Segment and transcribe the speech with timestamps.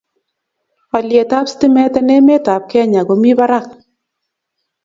[0.93, 3.67] Haliet ab stimet en' emet ab Kenya komie barak